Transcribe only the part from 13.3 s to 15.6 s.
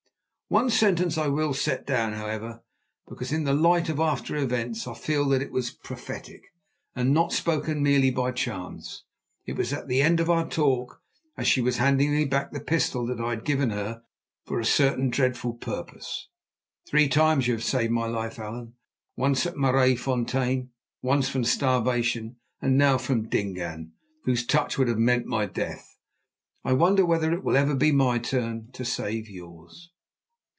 given her for a certain dreadful